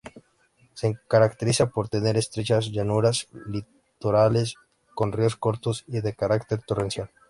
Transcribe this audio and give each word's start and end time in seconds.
Se 0.73 0.97
caracteriza 1.07 1.67
por 1.69 1.87
tener 1.87 2.17
estrechas 2.17 2.71
llanuras 2.71 3.27
litorales, 3.45 4.55
con 4.95 5.11
ríos 5.11 5.35
cortos 5.35 5.83
y 5.85 6.01
de 6.01 6.15
carácter 6.15 6.63
torrencial. 6.63 7.11